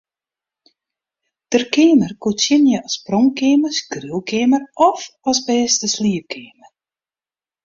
Der 1.53 1.63
keamer 1.73 2.11
koe 2.21 2.33
tsjinje 2.39 2.77
as 2.87 2.95
pronkkeamer, 3.05 3.73
skriuwkeamer 3.79 4.63
of 4.89 4.99
as 5.29 5.39
bêste 5.47 5.87
sliepkeamer. 5.95 6.71